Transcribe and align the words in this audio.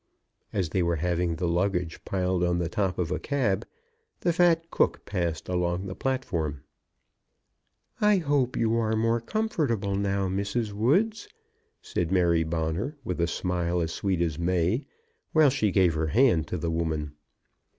As 0.51 0.69
they 0.69 0.81
were 0.81 0.95
having 0.95 1.35
the 1.35 1.47
luggage 1.47 2.03
piled 2.05 2.43
on 2.43 2.57
the 2.57 2.67
top 2.69 2.97
of 2.97 3.11
a 3.11 3.19
cab, 3.19 3.67
the 4.21 4.33
fat 4.33 4.71
cook 4.71 5.05
passed 5.05 5.47
along 5.47 5.85
the 5.85 5.93
platform. 5.93 6.63
"I 8.01 8.17
hope 8.17 8.57
you 8.57 8.73
are 8.77 8.95
more 8.95 9.21
comfortable 9.21 9.93
now, 9.93 10.27
Mrs. 10.27 10.73
Woods," 10.73 11.27
said 11.83 12.11
Mary 12.11 12.43
Bonner, 12.43 12.97
with 13.03 13.21
a 13.21 13.27
smile 13.27 13.79
as 13.79 13.91
sweet 13.93 14.21
as 14.23 14.39
May, 14.39 14.87
while 15.33 15.51
she 15.51 15.69
gave 15.69 15.93
her 15.93 16.07
hand 16.07 16.47
to 16.47 16.57
the 16.57 16.71
woman. 16.71 17.11